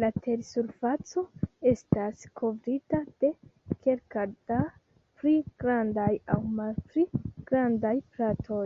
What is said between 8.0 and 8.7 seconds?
platoj.